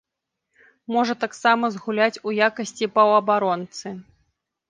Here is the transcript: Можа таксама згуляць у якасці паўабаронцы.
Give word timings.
Можа 0.95 1.13
таксама 1.23 1.65
згуляць 1.75 2.21
у 2.31 2.35
якасці 2.47 2.89
паўабаронцы. 2.97 3.87